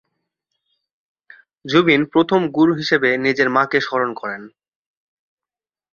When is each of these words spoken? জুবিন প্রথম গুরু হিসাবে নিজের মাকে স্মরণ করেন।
জুবিন 1.65 2.01
প্রথম 2.05 2.41
গুরু 2.51 2.73
হিসাবে 2.73 3.09
নিজের 3.17 3.47
মাকে 3.49 3.79
স্মরণ 3.81 4.11
করেন। 4.13 4.41